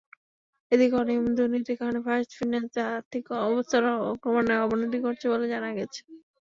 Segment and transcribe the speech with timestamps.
[0.71, 3.77] এদিকে, অনিয়ম-দুর্নীতির কারণে ফার্স্ট ফিন্যান্সে আর্থিক অবস্থা
[4.21, 5.99] ক্রমান্বয়ে অবনতি ঘটছে বলে জানা গেছে।